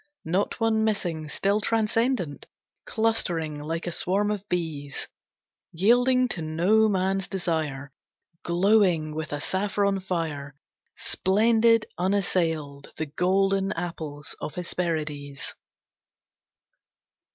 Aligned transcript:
Not 0.25 0.59
one 0.59 0.83
missing, 0.83 1.29
still 1.29 1.61
transcendent, 1.61 2.47
Clustering 2.87 3.59
like 3.61 3.85
a 3.85 3.91
swarm 3.91 4.31
of 4.31 4.49
bees. 4.49 5.07
Yielding 5.73 6.27
to 6.29 6.41
no 6.41 6.89
man's 6.89 7.27
desire, 7.27 7.91
Glowing 8.41 9.13
with 9.13 9.31
a 9.31 9.39
saffron 9.39 9.99
fire, 9.99 10.55
Splendid, 10.97 11.85
unassailed, 11.99 12.91
the 12.97 13.05
golden 13.05 13.73
Apples 13.73 14.35
of 14.41 14.55
Hesperides! 14.55 15.53